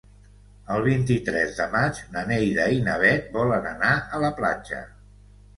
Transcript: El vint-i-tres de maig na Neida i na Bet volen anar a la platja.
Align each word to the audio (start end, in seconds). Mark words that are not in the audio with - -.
El 0.75 0.79
vint-i-tres 0.85 1.53
de 1.59 1.67
maig 1.75 2.01
na 2.15 2.25
Neida 2.31 2.65
i 2.79 2.81
na 2.89 2.97
Bet 3.05 3.29
volen 3.39 3.71
anar 3.75 3.93
a 4.19 4.23
la 4.25 4.37
platja. 4.41 4.85